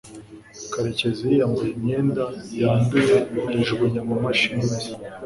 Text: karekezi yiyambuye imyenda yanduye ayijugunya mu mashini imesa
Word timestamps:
karekezi 0.73 1.21
yiyambuye 1.31 1.69
imyenda 1.77 2.23
yanduye 2.61 3.15
ayijugunya 3.49 4.01
mu 4.09 4.15
mashini 4.23 4.59
imesa 4.65 4.93